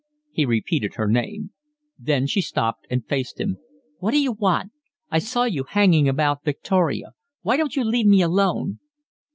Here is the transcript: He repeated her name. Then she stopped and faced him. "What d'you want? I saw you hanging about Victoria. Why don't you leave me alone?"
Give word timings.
He 0.31 0.47
repeated 0.47 0.95
her 0.95 1.07
name. 1.07 1.51
Then 1.99 2.25
she 2.25 2.41
stopped 2.41 2.87
and 2.89 3.05
faced 3.07 3.39
him. 3.39 3.57
"What 3.99 4.13
d'you 4.15 4.31
want? 4.31 4.71
I 5.11 5.19
saw 5.19 5.43
you 5.43 5.63
hanging 5.63 6.09
about 6.09 6.43
Victoria. 6.43 7.11
Why 7.43 7.55
don't 7.55 7.75
you 7.75 7.83
leave 7.83 8.07
me 8.07 8.23
alone?" 8.23 8.79